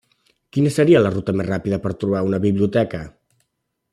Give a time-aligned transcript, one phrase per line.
[0.55, 3.05] Quina seria la ruta més ràpida per trobar una biblioteca?